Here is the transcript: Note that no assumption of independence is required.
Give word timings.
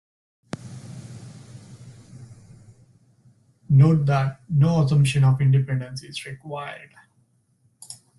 Note 3.69 4.03
that 4.07 4.39
no 4.49 4.81
assumption 4.81 5.23
of 5.23 5.39
independence 5.39 6.01
is 6.01 6.25
required. 6.25 6.89